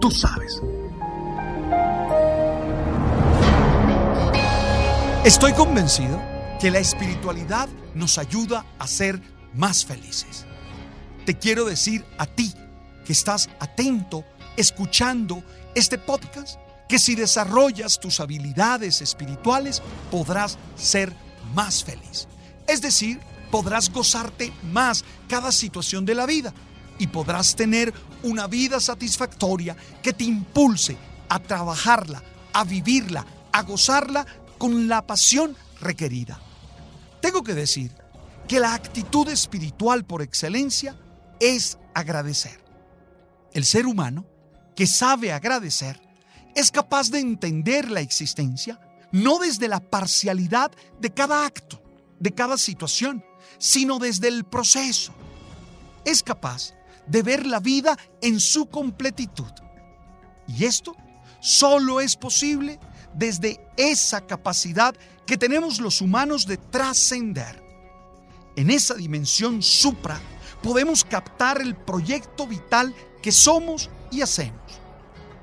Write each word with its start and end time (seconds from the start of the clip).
Tú 0.00 0.10
sabes. 0.10 0.60
Estoy 5.24 5.52
convencido 5.52 6.20
que 6.58 6.70
la 6.70 6.78
espiritualidad 6.78 7.68
nos 7.94 8.16
ayuda 8.16 8.64
a 8.78 8.86
ser 8.86 9.20
más 9.54 9.84
felices. 9.84 10.46
Te 11.26 11.36
quiero 11.38 11.66
decir 11.66 12.04
a 12.16 12.24
ti 12.24 12.54
que 13.04 13.12
estás 13.12 13.50
atento, 13.60 14.24
escuchando 14.56 15.44
este 15.74 15.98
podcast, 15.98 16.58
que 16.88 16.98
si 16.98 17.14
desarrollas 17.14 18.00
tus 18.00 18.20
habilidades 18.20 19.02
espirituales 19.02 19.82
podrás 20.10 20.56
ser 20.76 21.14
más 21.54 21.84
feliz. 21.84 22.26
Es 22.66 22.80
decir, 22.80 23.20
podrás 23.50 23.92
gozarte 23.92 24.52
más 24.72 25.04
cada 25.28 25.52
situación 25.52 26.06
de 26.06 26.14
la 26.14 26.24
vida 26.24 26.54
y 26.98 27.08
podrás 27.08 27.54
tener 27.54 27.92
una 28.22 28.46
vida 28.46 28.80
satisfactoria 28.80 29.76
que 30.02 30.12
te 30.12 30.24
impulse 30.24 30.96
a 31.28 31.38
trabajarla, 31.38 32.22
a 32.52 32.64
vivirla, 32.64 33.24
a 33.52 33.62
gozarla 33.62 34.26
con 34.58 34.88
la 34.88 35.06
pasión 35.06 35.56
requerida. 35.80 36.40
Tengo 37.20 37.42
que 37.42 37.54
decir 37.54 37.92
que 38.48 38.60
la 38.60 38.74
actitud 38.74 39.28
espiritual 39.28 40.04
por 40.04 40.22
excelencia 40.22 40.96
es 41.38 41.78
agradecer. 41.94 42.60
El 43.52 43.64
ser 43.64 43.86
humano 43.86 44.26
que 44.74 44.86
sabe 44.86 45.32
agradecer 45.32 46.00
es 46.54 46.70
capaz 46.70 47.10
de 47.10 47.20
entender 47.20 47.90
la 47.90 48.00
existencia 48.00 48.80
no 49.12 49.38
desde 49.38 49.68
la 49.68 49.80
parcialidad 49.80 50.70
de 51.00 51.10
cada 51.10 51.44
acto, 51.44 51.82
de 52.18 52.32
cada 52.32 52.56
situación, 52.56 53.24
sino 53.58 53.98
desde 53.98 54.28
el 54.28 54.44
proceso. 54.44 55.12
Es 56.04 56.22
capaz 56.22 56.74
de 57.10 57.22
ver 57.22 57.46
la 57.46 57.60
vida 57.60 57.98
en 58.22 58.38
su 58.38 58.66
completitud. 58.66 59.50
Y 60.46 60.64
esto 60.64 60.96
solo 61.40 62.00
es 62.00 62.16
posible 62.16 62.78
desde 63.14 63.60
esa 63.76 64.20
capacidad 64.26 64.94
que 65.26 65.36
tenemos 65.36 65.80
los 65.80 66.00
humanos 66.00 66.46
de 66.46 66.56
trascender. 66.56 67.62
En 68.56 68.70
esa 68.70 68.94
dimensión 68.94 69.62
supra 69.62 70.20
podemos 70.62 71.04
captar 71.04 71.60
el 71.60 71.74
proyecto 71.74 72.46
vital 72.46 72.94
que 73.22 73.32
somos 73.32 73.90
y 74.10 74.22
hacemos. 74.22 74.60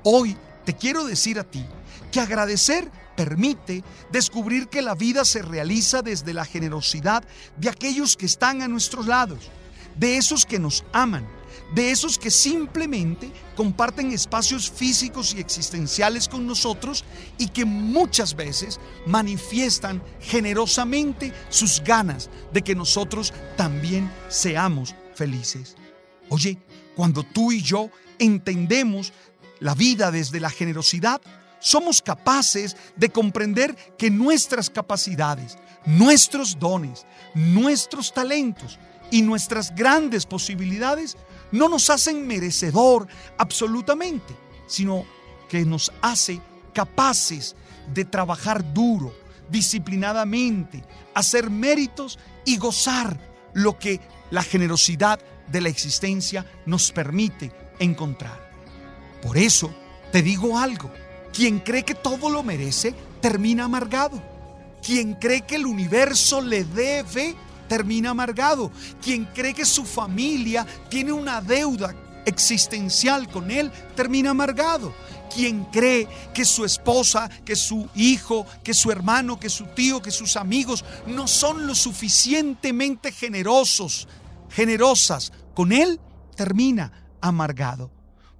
Hoy 0.04 0.36
te 0.64 0.74
quiero 0.74 1.04
decir 1.04 1.38
a 1.38 1.44
ti 1.44 1.64
que 2.10 2.20
agradecer 2.20 2.90
permite 3.16 3.82
descubrir 4.12 4.68
que 4.68 4.80
la 4.80 4.94
vida 4.94 5.24
se 5.24 5.42
realiza 5.42 6.02
desde 6.02 6.32
la 6.32 6.44
generosidad 6.44 7.24
de 7.56 7.68
aquellos 7.68 8.16
que 8.16 8.26
están 8.26 8.62
a 8.62 8.68
nuestros 8.68 9.06
lados, 9.06 9.50
de 9.96 10.16
esos 10.16 10.46
que 10.46 10.60
nos 10.60 10.84
aman, 10.92 11.26
de 11.74 11.90
esos 11.90 12.18
que 12.18 12.30
simplemente 12.30 13.30
comparten 13.56 14.12
espacios 14.12 14.70
físicos 14.70 15.34
y 15.34 15.40
existenciales 15.40 16.28
con 16.28 16.46
nosotros 16.46 17.04
y 17.36 17.48
que 17.48 17.64
muchas 17.64 18.34
veces 18.34 18.80
manifiestan 19.06 20.02
generosamente 20.20 21.32
sus 21.48 21.82
ganas 21.82 22.30
de 22.52 22.62
que 22.62 22.74
nosotros 22.74 23.32
también 23.56 24.10
seamos 24.28 24.94
felices. 25.14 25.76
Oye, 26.30 26.58
cuando 26.94 27.22
tú 27.22 27.52
y 27.52 27.62
yo 27.62 27.90
entendemos 28.18 29.12
la 29.60 29.74
vida 29.74 30.10
desde 30.10 30.40
la 30.40 30.50
generosidad, 30.50 31.20
somos 31.60 32.00
capaces 32.00 32.76
de 32.96 33.08
comprender 33.10 33.74
que 33.96 34.10
nuestras 34.10 34.70
capacidades, 34.70 35.58
nuestros 35.84 36.58
dones, 36.58 37.06
nuestros 37.34 38.12
talentos 38.12 38.78
y 39.10 39.22
nuestras 39.22 39.74
grandes 39.74 40.26
posibilidades 40.26 41.16
no 41.52 41.68
nos 41.68 41.90
hacen 41.90 42.26
merecedor 42.26 43.06
absolutamente, 43.36 44.34
sino 44.66 45.04
que 45.48 45.64
nos 45.64 45.92
hace 46.02 46.40
capaces 46.72 47.56
de 47.92 48.04
trabajar 48.04 48.74
duro, 48.74 49.14
disciplinadamente, 49.50 50.84
hacer 51.14 51.50
méritos 51.50 52.18
y 52.44 52.58
gozar 52.58 53.18
lo 53.54 53.78
que 53.78 54.00
la 54.30 54.42
generosidad 54.42 55.20
de 55.46 55.60
la 55.60 55.68
existencia 55.68 56.44
nos 56.66 56.92
permite 56.92 57.50
encontrar. 57.78 58.50
Por 59.22 59.38
eso 59.38 59.74
te 60.12 60.22
digo 60.22 60.58
algo, 60.58 60.90
quien 61.32 61.60
cree 61.60 61.82
que 61.82 61.94
todo 61.94 62.30
lo 62.30 62.42
merece 62.42 62.94
termina 63.20 63.64
amargado. 63.64 64.22
Quien 64.84 65.14
cree 65.14 65.42
que 65.42 65.56
el 65.56 65.66
universo 65.66 66.40
le 66.40 66.64
debe 66.64 67.34
termina 67.68 68.10
amargado. 68.10 68.70
Quien 69.02 69.26
cree 69.26 69.54
que 69.54 69.64
su 69.64 69.84
familia 69.84 70.66
tiene 70.88 71.12
una 71.12 71.40
deuda 71.40 71.94
existencial 72.24 73.28
con 73.28 73.50
él, 73.50 73.70
termina 73.94 74.30
amargado. 74.30 74.94
Quien 75.34 75.64
cree 75.66 76.08
que 76.34 76.44
su 76.44 76.64
esposa, 76.64 77.28
que 77.44 77.56
su 77.56 77.88
hijo, 77.94 78.46
que 78.62 78.74
su 78.74 78.90
hermano, 78.90 79.38
que 79.38 79.48
su 79.48 79.66
tío, 79.66 80.00
que 80.00 80.10
sus 80.10 80.36
amigos 80.36 80.84
no 81.06 81.26
son 81.26 81.66
lo 81.66 81.74
suficientemente 81.74 83.12
generosos, 83.12 84.08
generosas 84.50 85.32
con 85.54 85.72
él, 85.72 86.00
termina 86.34 86.92
amargado. 87.20 87.90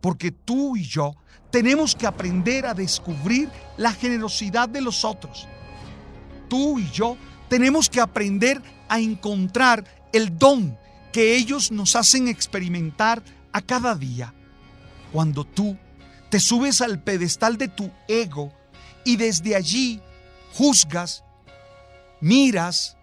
Porque 0.01 0.31
tú 0.31 0.77
y 0.77 0.85
yo 0.85 1.15
tenemos 1.51 1.95
que 1.95 2.07
aprender 2.07 2.67
a 2.67 2.75
descubrir 2.75 3.51
la 3.77 3.93
generosidad 3.93 4.69
de 4.69 4.81
los 4.81 5.05
otros. 5.05 5.47
Tú 6.49 6.79
y 6.79 6.91
yo 6.91 7.17
tenemos 7.49 7.89
que 7.89 8.01
aprender 8.01 8.63
a 8.89 9.01
encontrar 9.01 9.85
el 10.13 10.39
don 10.39 10.79
que 11.13 11.37
ellos 11.37 11.73
nos 11.73 11.97
hacen 11.97 12.29
experimentar 12.29 13.23
a 13.53 13.63
cada 13.63 13.95
día. 13.95 14.35
Cuando 15.13 15.45
tú 15.45 15.77
te 16.31 16.41
subes 16.41 16.81
al 16.81 17.03
pedestal 17.03 17.57
de 17.57 17.69
tu 17.69 17.91
ego 18.07 18.53
y 19.05 19.17
desde 19.17 19.57
allí 19.57 20.01
juzgas, 20.53 21.25
miras, 22.21 22.97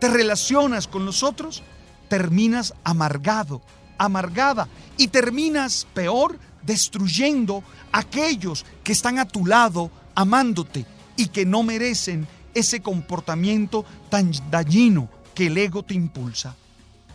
te 0.00 0.08
relacionas 0.08 0.88
con 0.88 1.04
los 1.04 1.22
otros, 1.22 1.62
terminas 2.08 2.74
amargado, 2.84 3.62
amargada 3.98 4.68
y 4.96 5.08
terminas 5.08 5.86
peor 5.94 6.38
destruyendo 6.62 7.62
a 7.92 8.00
aquellos 8.00 8.64
que 8.82 8.92
están 8.92 9.18
a 9.18 9.28
tu 9.28 9.46
lado 9.46 9.90
amándote 10.14 10.86
y 11.16 11.26
que 11.26 11.44
no 11.44 11.62
merecen 11.62 12.26
ese 12.54 12.80
comportamiento 12.80 13.84
tan 14.08 14.32
dañino 14.50 15.08
que 15.34 15.46
el 15.46 15.58
ego 15.58 15.82
te 15.82 15.94
impulsa. 15.94 16.54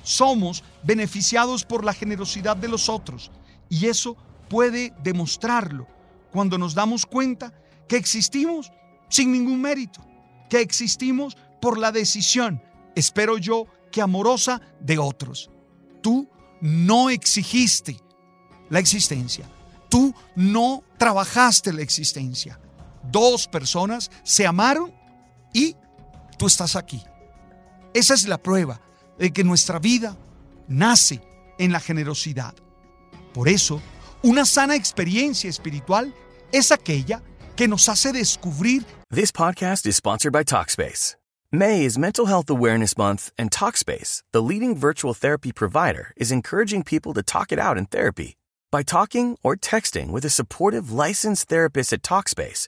Somos 0.03 0.63
beneficiados 0.83 1.63
por 1.63 1.83
la 1.83 1.93
generosidad 1.93 2.55
de 2.55 2.67
los 2.67 2.89
otros 2.89 3.31
y 3.69 3.87
eso 3.87 4.15
puede 4.49 4.93
demostrarlo 5.03 5.87
cuando 6.31 6.57
nos 6.57 6.73
damos 6.73 7.05
cuenta 7.05 7.53
que 7.87 7.97
existimos 7.97 8.71
sin 9.09 9.31
ningún 9.31 9.61
mérito, 9.61 10.01
que 10.49 10.61
existimos 10.61 11.37
por 11.61 11.77
la 11.77 11.91
decisión, 11.91 12.61
espero 12.95 13.37
yo, 13.37 13.65
que 13.91 14.01
amorosa 14.01 14.61
de 14.79 14.97
otros. 14.97 15.49
Tú 16.01 16.29
no 16.61 17.09
exigiste 17.09 17.99
la 18.69 18.79
existencia. 18.79 19.45
Tú 19.89 20.13
no 20.35 20.83
trabajaste 20.97 21.71
la 21.71 21.81
existencia. 21.81 22.59
Dos 23.09 23.47
personas 23.47 24.11
se 24.23 24.45
amaron 24.45 24.93
y 25.53 25.75
tú 26.37 26.47
estás 26.47 26.75
aquí. 26.75 27.03
Esa 27.93 28.13
es 28.13 28.27
la 28.27 28.37
prueba 28.37 28.79
de 29.17 29.31
que 29.31 29.43
nuestra 29.43 29.79
vida 29.79 30.15
nace 30.67 31.21
en 31.57 31.71
la 31.71 31.79
generosidad. 31.79 32.53
Por 33.33 33.49
eso, 33.49 33.81
una 34.23 34.45
sana 34.45 34.75
experiencia 34.75 35.49
espiritual 35.49 36.13
es 36.51 36.71
aquella 36.71 37.21
que 37.55 37.67
nos 37.67 37.89
hace 37.89 38.11
descubrir. 38.11 38.85
This 39.09 39.31
podcast 39.31 39.85
is 39.85 39.95
sponsored 39.95 40.33
by 40.33 40.43
Talkspace. 40.43 41.15
May 41.51 41.85
is 41.85 41.97
Mental 41.97 42.25
Health 42.25 42.49
Awareness 42.49 42.97
Month, 42.97 43.31
and 43.37 43.49
Talkspace, 43.49 44.21
the 44.33 44.41
leading 44.41 44.75
virtual 44.75 45.13
therapy 45.13 45.53
provider, 45.53 46.11
is 46.17 46.29
encouraging 46.29 46.83
people 46.83 47.13
to 47.13 47.23
talk 47.23 47.53
it 47.53 47.59
out 47.59 47.77
in 47.77 47.85
therapy. 47.85 48.35
By 48.69 48.83
talking 48.83 49.37
or 49.43 49.55
texting 49.55 50.11
with 50.11 50.25
a 50.25 50.29
supportive 50.29 50.91
licensed 50.91 51.47
therapist 51.47 51.93
at 51.93 52.03
Talkspace, 52.03 52.67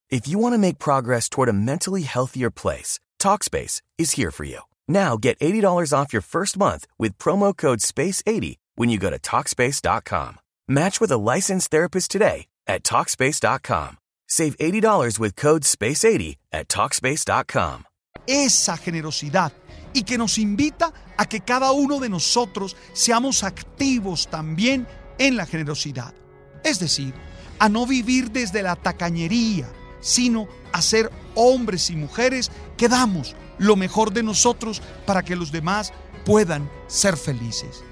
If 0.11 0.27
you 0.27 0.37
want 0.39 0.55
to 0.55 0.57
make 0.57 0.77
progress 0.77 1.29
toward 1.29 1.47
a 1.47 1.53
mentally 1.53 2.01
healthier 2.01 2.51
place, 2.51 2.99
Talkspace 3.17 3.81
is 3.97 4.11
here 4.11 4.29
for 4.29 4.43
you. 4.43 4.59
Now 4.85 5.15
get 5.15 5.39
$80 5.39 5.93
off 5.97 6.11
your 6.11 6.21
first 6.21 6.57
month 6.57 6.85
with 6.99 7.17
promo 7.17 7.55
code 7.55 7.79
SPACE80 7.79 8.57
when 8.75 8.89
you 8.89 8.97
go 8.97 9.09
to 9.09 9.17
Talkspace.com. 9.17 10.39
Match 10.67 10.99
with 10.99 11.11
a 11.11 11.17
licensed 11.17 11.71
therapist 11.71 12.11
today 12.11 12.47
at 12.67 12.83
Talkspace.com. 12.83 13.99
Save 14.27 14.57
$80 14.57 15.17
with 15.17 15.37
code 15.37 15.63
SPACE80 15.63 16.35
at 16.51 16.67
Talkspace.com. 16.67 17.85
Esa 18.27 18.75
generosidad 18.75 19.53
y 19.93 20.03
que 20.03 20.17
nos 20.17 20.37
invita 20.37 20.91
a 21.17 21.25
que 21.25 21.39
cada 21.39 21.71
uno 21.71 21.99
de 21.99 22.09
nosotros 22.09 22.75
seamos 22.91 23.43
activos 23.43 24.27
también 24.27 24.87
en 25.17 25.37
la 25.37 25.45
generosidad. 25.45 26.13
Es 26.65 26.79
decir, 26.79 27.13
a 27.59 27.69
no 27.69 27.85
vivir 27.85 28.31
desde 28.31 28.61
la 28.61 28.75
tacañería, 28.75 29.69
sino 30.01 30.47
a 30.73 30.81
ser 30.81 31.11
hombres 31.35 31.89
y 31.89 31.95
mujeres 31.95 32.51
que 32.77 32.89
damos 32.89 33.35
lo 33.57 33.75
mejor 33.75 34.11
de 34.11 34.23
nosotros 34.23 34.81
para 35.05 35.23
que 35.23 35.35
los 35.35 35.51
demás 35.51 35.93
puedan 36.25 36.69
ser 36.87 37.15
felices. 37.15 37.83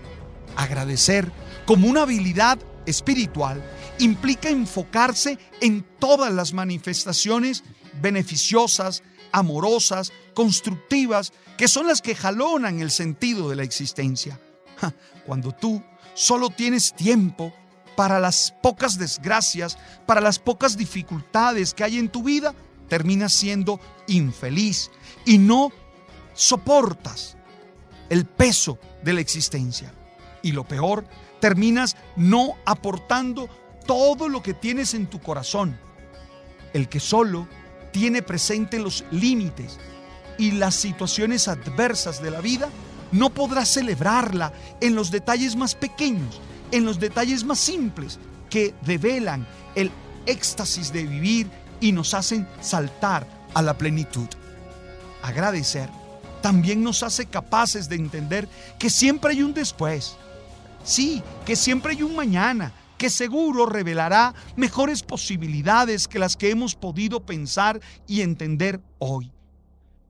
Agradecer 0.56 1.32
como 1.66 1.88
una 1.88 2.02
habilidad 2.02 2.60
espiritual 2.86 3.64
implica 4.00 4.50
enfocarse 4.50 5.38
en 5.62 5.86
todas 6.00 6.34
las 6.34 6.54
manifestaciones 6.54 7.64
beneficiosas, 8.02 9.04
amorosas, 9.32 10.12
constructivas, 10.34 11.32
que 11.58 11.68
son 11.68 11.88
las 11.88 12.02
que 12.02 12.16
jalonan 12.16 12.80
el 12.80 12.92
sentido 12.92 13.50
de 13.50 13.56
la 13.56 13.64
existencia. 13.64 14.40
Cuando 15.26 15.52
tú 15.52 15.84
solo 16.14 16.50
tienes 16.50 16.96
tiempo 16.96 17.54
para 18.00 18.18
las 18.18 18.56
pocas 18.62 18.98
desgracias, 18.98 19.78
para 20.06 20.22
las 20.22 20.40
pocas 20.40 20.78
dificultades 20.78 21.74
que 21.74 21.84
hay 21.84 21.98
en 21.98 22.08
tu 22.08 22.24
vida, 22.24 22.56
terminas 22.88 23.34
siendo 23.34 23.78
infeliz 24.08 24.90
y 25.26 25.38
no 25.38 25.74
soportas 26.34 27.36
el 28.10 28.26
peso 28.26 28.80
de 29.04 29.12
la 29.12 29.20
existencia. 29.20 29.94
Y 30.42 30.54
lo 30.54 30.64
peor, 30.64 31.04
terminas 31.42 31.98
no 32.16 32.56
aportando 32.66 33.50
todo 33.86 34.30
lo 34.30 34.42
que 34.42 34.54
tienes 34.54 34.94
en 34.94 35.08
tu 35.08 35.20
corazón. 35.20 35.78
El 36.72 36.88
que 36.88 37.02
solo 37.02 37.50
tiene 37.92 38.22
presente 38.22 38.80
los 38.80 39.04
límites 39.12 39.78
y 40.38 40.52
las 40.52 40.76
situaciones 40.76 41.50
adversas 41.50 42.22
de 42.22 42.32
la 42.32 42.40
vida, 42.40 42.70
no 43.12 43.30
podrá 43.30 43.66
celebrarla 43.66 44.54
en 44.80 44.96
los 44.96 45.12
detalles 45.12 45.58
más 45.58 45.76
pequeños, 45.76 46.40
en 46.72 46.86
los 46.86 47.00
detalles 47.00 47.44
más 47.44 47.60
simples 47.60 48.20
que 48.50 48.74
develan 48.86 49.48
el 49.76 49.92
éxtasis 50.26 50.92
de 50.92 51.04
vivir 51.04 51.50
y 51.80 51.92
nos 51.92 52.14
hacen 52.14 52.48
saltar 52.62 53.28
a 53.54 53.62
la 53.62 53.78
plenitud. 53.78 54.28
Agradecer 55.22 55.90
también 56.42 56.84
nos 56.84 57.04
hace 57.04 57.26
capaces 57.26 57.90
de 57.90 57.96
entender 57.96 58.48
que 58.78 58.90
siempre 58.90 59.32
hay 59.32 59.44
un 59.44 59.54
después. 59.54 60.16
Sí, 60.84 61.22
que 61.46 61.56
siempre 61.56 61.94
hay 61.94 62.04
un 62.04 62.16
mañana, 62.16 62.74
que 62.98 63.10
seguro 63.10 63.66
revelará 63.66 64.34
mejores 64.56 65.04
posibilidades 65.04 66.08
que 66.08 66.20
las 66.20 66.36
que 66.36 66.50
hemos 66.50 66.76
podido 66.76 67.26
pensar 67.26 67.80
y 68.08 68.22
entender 68.22 68.82
hoy. 68.98 69.32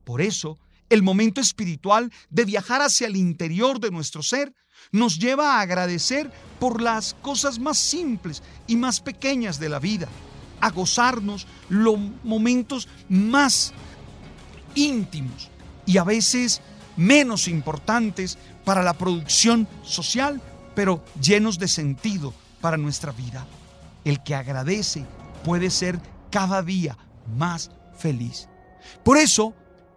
Por 0.04 0.22
eso, 0.22 0.58
el 0.90 1.04
momento 1.04 1.42
espiritual 1.42 2.12
de 2.30 2.46
viajar 2.46 2.82
hacia 2.82 3.08
el 3.08 3.16
interior 3.16 3.80
de 3.80 3.92
nuestro 3.92 4.24
ser 4.24 4.54
nos 4.92 5.20
lleva 5.20 5.56
a 5.56 5.62
agradecer 5.62 6.32
por 6.60 6.82
las 6.82 7.16
cosas 7.22 7.60
más 7.60 7.78
simples 7.78 8.44
y 8.68 8.76
más 8.76 9.00
pequeñas 9.00 9.60
de 9.60 9.70
la 9.70 9.80
vida, 9.80 10.08
a 10.62 10.72
gozarnos 10.72 11.48
los 11.70 11.98
momentos 12.24 12.88
más 13.08 13.74
íntimos 14.76 15.50
y 15.86 15.98
a 15.98 16.04
veces 16.04 16.62
menos 16.98 17.48
importantes 17.48 18.38
para 18.66 18.84
la 18.84 18.94
producción 18.94 19.68
social, 19.84 20.42
pero 20.76 21.04
llenos 21.22 21.58
de 21.58 21.68
sentido 21.68 22.34
para 22.62 22.78
nuestra 22.78 23.12
vida. 23.12 23.46
El 24.04 24.22
que 24.22 24.36
agradece 24.36 25.06
puede 25.44 25.70
ser 25.70 26.00
cada 26.30 26.62
día 26.62 26.98
más 27.38 27.72
feliz. 27.98 28.50
Por 29.04 29.18
eso 29.18 29.54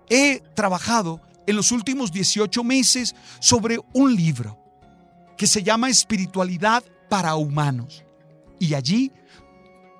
he 0.09 0.41
trabajado 0.55 1.21
en 1.47 1.57
los 1.57 1.73
últimos 1.73 2.13
18 2.13 2.63
meses 2.63 3.15
sobre 3.41 3.79
un 3.93 4.15
libro 4.15 4.62
que 5.43 5.49
se 5.49 5.65
llama 5.65 5.89
Espiritualidad 5.89 6.85
para 7.09 7.35
Humanos. 7.35 8.05
Y 8.61 8.75
allí 8.75 9.11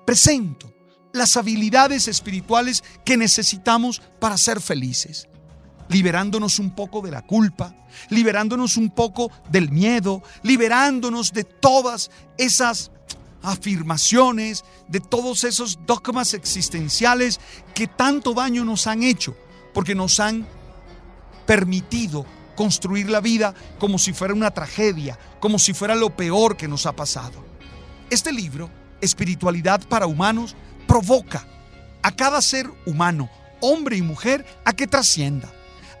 presento 0.05 0.73
las 1.11 1.35
habilidades 1.35 2.07
espirituales 2.07 2.81
que 3.03 3.17
necesitamos 3.17 4.01
para 4.21 4.37
ser 4.37 4.61
felices, 4.61 5.27
liberándonos 5.89 6.59
un 6.59 6.73
poco 6.73 7.01
de 7.01 7.11
la 7.11 7.23
culpa, 7.23 7.75
liberándonos 8.07 8.77
un 8.77 8.89
poco 8.89 9.33
del 9.51 9.69
miedo, 9.69 10.23
liberándonos 10.43 11.33
de 11.33 11.43
todas 11.43 12.09
esas 12.37 12.91
afirmaciones, 13.41 14.63
de 14.87 15.01
todos 15.01 15.43
esos 15.43 15.77
dogmas 15.85 16.33
existenciales 16.33 17.41
que 17.73 17.87
tanto 17.87 18.33
daño 18.33 18.63
nos 18.63 18.87
han 18.87 19.03
hecho, 19.03 19.35
porque 19.73 19.93
nos 19.93 20.21
han 20.21 20.47
permitido 21.45 22.25
construir 22.55 23.09
la 23.09 23.21
vida 23.21 23.53
como 23.79 23.97
si 23.97 24.13
fuera 24.13 24.33
una 24.33 24.51
tragedia, 24.51 25.17
como 25.39 25.59
si 25.59 25.73
fuera 25.73 25.95
lo 25.95 26.15
peor 26.15 26.57
que 26.57 26.67
nos 26.67 26.85
ha 26.85 26.93
pasado. 26.93 27.43
Este 28.09 28.31
libro, 28.31 28.69
Espiritualidad 29.01 29.81
para 29.87 30.07
Humanos, 30.07 30.55
provoca 30.87 31.45
a 32.01 32.11
cada 32.11 32.41
ser 32.41 32.69
humano, 32.85 33.29
hombre 33.61 33.97
y 33.97 34.01
mujer, 34.01 34.45
a 34.65 34.73
que 34.73 34.87
trascienda, 34.87 35.51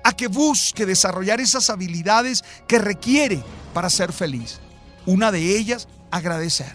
a 0.03 0.13
que 0.15 0.27
busque 0.27 0.85
desarrollar 0.85 1.39
esas 1.39 1.69
habilidades 1.69 2.43
que 2.67 2.79
requiere 2.79 3.43
para 3.73 3.89
ser 3.89 4.11
feliz. 4.11 4.59
Una 5.05 5.31
de 5.31 5.57
ellas, 5.57 5.87
agradecer. 6.11 6.71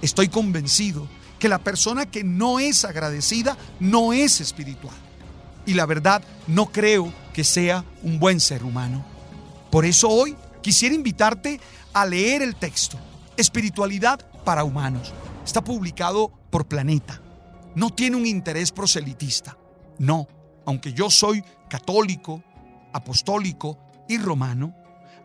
Estoy 0.00 0.28
convencido 0.28 1.08
que 1.38 1.48
la 1.48 1.58
persona 1.58 2.06
que 2.06 2.24
no 2.24 2.60
es 2.60 2.84
agradecida 2.84 3.56
no 3.80 4.12
es 4.12 4.40
espiritual. 4.40 4.94
Y 5.66 5.74
la 5.74 5.86
verdad, 5.86 6.22
no 6.46 6.66
creo 6.66 7.12
que 7.32 7.44
sea 7.44 7.84
un 8.02 8.18
buen 8.18 8.40
ser 8.40 8.64
humano. 8.64 9.04
Por 9.70 9.84
eso 9.84 10.08
hoy 10.08 10.36
quisiera 10.60 10.94
invitarte 10.94 11.60
a 11.92 12.06
leer 12.06 12.42
el 12.42 12.56
texto, 12.56 12.98
Espiritualidad 13.36 14.20
para 14.44 14.64
Humanos. 14.64 15.12
Está 15.44 15.62
publicado 15.62 16.30
por 16.50 16.66
Planeta. 16.66 17.20
No 17.74 17.90
tiene 17.90 18.16
un 18.16 18.26
interés 18.26 18.70
proselitista. 18.70 19.56
No, 19.98 20.28
aunque 20.66 20.92
yo 20.92 21.10
soy 21.10 21.42
católico, 21.68 22.42
apostólico 22.92 23.78
y 24.08 24.18
romano, 24.18 24.74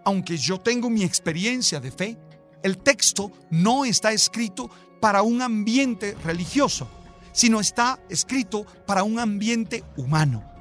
aunque 0.05 0.37
yo 0.37 0.59
tengo 0.59 0.89
mi 0.89 1.03
experiencia 1.03 1.79
de 1.79 1.91
fe, 1.91 2.17
el 2.63 2.77
texto 2.77 3.31
no 3.49 3.85
está 3.85 4.11
escrito 4.13 4.69
para 5.01 5.21
un 5.21 5.41
ambiente 5.41 6.15
religioso, 6.23 6.87
sino 7.33 7.59
está 7.59 7.99
escrito 8.09 8.65
para 8.85 9.03
un 9.03 9.19
ambiente 9.19 9.83
humano. 9.95 10.56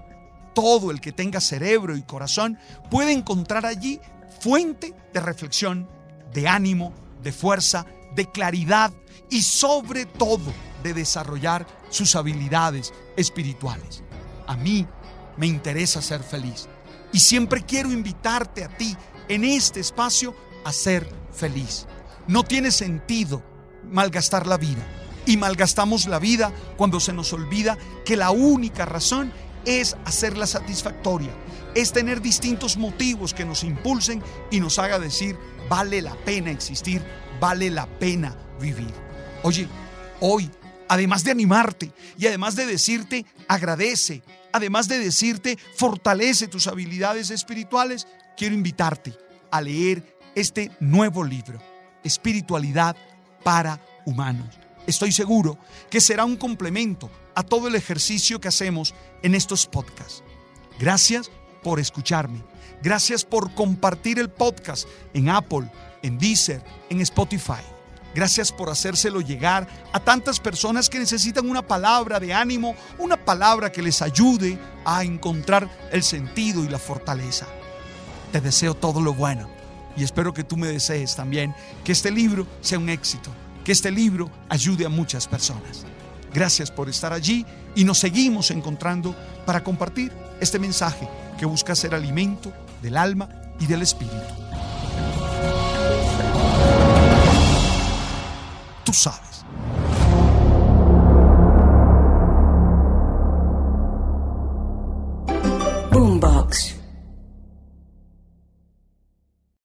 Todo 0.56 0.90
el 0.90 1.02
que 1.02 1.12
tenga 1.12 1.38
cerebro 1.42 1.98
y 1.98 2.02
corazón 2.02 2.58
puede 2.90 3.12
encontrar 3.12 3.66
allí 3.66 4.00
fuente 4.40 4.94
de 5.12 5.20
reflexión, 5.20 5.86
de 6.32 6.48
ánimo, 6.48 6.94
de 7.22 7.30
fuerza, 7.30 7.84
de 8.14 8.30
claridad 8.30 8.90
y 9.28 9.42
sobre 9.42 10.06
todo 10.06 10.50
de 10.82 10.94
desarrollar 10.94 11.66
sus 11.90 12.16
habilidades 12.16 12.94
espirituales. 13.18 14.02
A 14.46 14.56
mí 14.56 14.86
me 15.36 15.46
interesa 15.46 16.00
ser 16.00 16.22
feliz 16.22 16.68
y 17.12 17.20
siempre 17.20 17.62
quiero 17.62 17.92
invitarte 17.92 18.64
a 18.64 18.68
ti 18.68 18.96
en 19.28 19.44
este 19.44 19.80
espacio 19.80 20.34
a 20.64 20.72
ser 20.72 21.06
feliz. 21.34 21.86
No 22.26 22.44
tiene 22.44 22.70
sentido 22.70 23.42
malgastar 23.90 24.46
la 24.46 24.56
vida 24.56 24.82
y 25.26 25.36
malgastamos 25.36 26.06
la 26.06 26.18
vida 26.18 26.50
cuando 26.78 26.98
se 26.98 27.12
nos 27.12 27.34
olvida 27.34 27.76
que 28.06 28.16
la 28.16 28.30
única 28.30 28.86
razón 28.86 29.32
es 29.66 29.96
hacerla 30.04 30.46
satisfactoria, 30.46 31.30
es 31.75 31.92
tener 31.92 32.23
distintos 32.23 32.76
motivos 32.76 33.35
que 33.35 33.44
nos 33.44 33.64
impulsen 33.64 34.23
y 34.50 34.61
nos 34.61 34.78
haga 34.78 34.99
decir, 34.99 35.37
vale 35.68 36.00
la 36.00 36.14
pena 36.14 36.50
existir, 36.50 37.04
vale 37.40 37.70
la 37.70 37.87
pena 37.87 38.35
vivir. 38.61 38.94
Oye, 39.42 39.68
hoy, 40.20 40.50
además 40.88 41.25
de 41.25 41.32
animarte 41.32 41.92
y 42.16 42.26
además 42.26 42.56
de 42.56 42.66
decirte, 42.66 43.26
agradece, 43.49 44.23
además 44.52 44.88
de 44.88 44.99
decirte, 44.99 45.58
fortalece 45.76 46.49
tus 46.49 46.66
habilidades 46.68 47.30
espirituales, 47.30 48.06
quiero 48.37 48.54
invitarte 48.54 49.12
a 49.50 49.61
leer 49.61 50.16
este 50.35 50.70
nuevo 50.80 51.25
libro, 51.25 51.61
Espiritualidad 52.04 52.96
para 53.42 53.80
Humanos. 54.04 54.65
Estoy 54.86 55.12
seguro 55.12 55.58
que 55.90 56.00
será 56.00 56.24
un 56.24 56.36
complemento 56.36 57.10
a 57.34 57.42
todo 57.42 57.68
el 57.68 57.74
ejercicio 57.74 58.40
que 58.40 58.48
hacemos 58.48 58.94
en 59.22 59.34
estos 59.34 59.66
podcasts. 59.66 60.22
Gracias 60.78 61.30
por 61.62 61.80
escucharme. 61.80 62.42
Gracias 62.82 63.24
por 63.24 63.52
compartir 63.54 64.18
el 64.18 64.30
podcast 64.30 64.86
en 65.12 65.28
Apple, 65.28 65.70
en 66.02 66.18
Deezer, 66.18 66.62
en 66.88 67.00
Spotify. 67.00 67.62
Gracias 68.14 68.50
por 68.52 68.70
hacérselo 68.70 69.20
llegar 69.20 69.66
a 69.92 70.00
tantas 70.00 70.40
personas 70.40 70.88
que 70.88 70.98
necesitan 70.98 71.50
una 71.50 71.66
palabra 71.66 72.18
de 72.18 72.32
ánimo, 72.32 72.74
una 72.98 73.22
palabra 73.22 73.70
que 73.70 73.82
les 73.82 74.00
ayude 74.00 74.58
a 74.84 75.04
encontrar 75.04 75.68
el 75.92 76.02
sentido 76.02 76.64
y 76.64 76.68
la 76.68 76.78
fortaleza. 76.78 77.46
Te 78.32 78.40
deseo 78.40 78.74
todo 78.74 79.00
lo 79.00 79.12
bueno 79.12 79.50
y 79.96 80.04
espero 80.04 80.32
que 80.32 80.44
tú 80.44 80.56
me 80.56 80.68
desees 80.68 81.16
también 81.16 81.54
que 81.84 81.92
este 81.92 82.10
libro 82.10 82.46
sea 82.60 82.78
un 82.78 82.88
éxito, 82.88 83.30
que 83.66 83.73
este 83.73 83.90
libro 83.90 84.30
ayude 84.49 84.87
a 84.87 84.88
muchas 84.88 85.26
personas. 85.26 85.85
Gracias 86.32 86.70
por 86.70 86.88
estar 86.88 87.12
allí 87.12 87.44
y 87.75 87.82
nos 87.82 87.99
seguimos 87.99 88.52
encontrando 88.52 89.12
para 89.44 89.64
compartir 89.64 90.12
este 90.40 90.61
mensaje 90.61 91.08
que 91.37 91.46
busca 91.46 91.75
ser 91.75 91.92
alimento 91.92 92.52
del 92.80 92.96
alma 92.96 93.28
y 93.58 93.66
del 93.66 93.82
espíritu. 93.82 94.14
Tú 98.85 98.92
sabes. 98.92 99.35